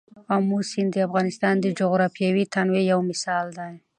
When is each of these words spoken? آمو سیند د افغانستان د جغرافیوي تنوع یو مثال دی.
آمو 0.35 0.59
سیند 0.69 0.91
د 0.93 0.97
افغانستان 1.07 1.55
د 1.61 1.65
جغرافیوي 1.79 2.43
تنوع 2.53 2.81
یو 2.91 2.99
مثال 3.09 3.45
دی. 3.57 3.71